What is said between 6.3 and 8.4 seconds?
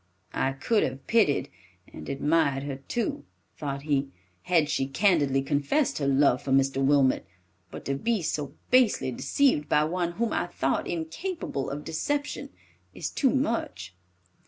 for Mr. Wilmot; but to be